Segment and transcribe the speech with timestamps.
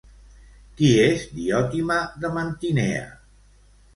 [0.79, 3.07] Qui és Diòtima de Mantinea?